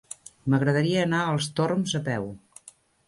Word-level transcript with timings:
M'agradaria 0.53 1.03
anar 1.07 1.19
als 1.33 1.49
Torms 1.61 1.95
a 2.01 2.05
peu. 2.09 2.27